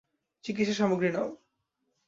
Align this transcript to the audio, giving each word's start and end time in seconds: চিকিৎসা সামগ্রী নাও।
চিকিৎসা 0.43 0.73
সামগ্রী 0.73 1.09
নাও। 1.11 1.27